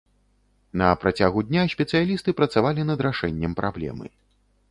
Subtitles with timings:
[0.81, 4.05] На працягу дня спецыялісты працавалі над рашэннем праблемы.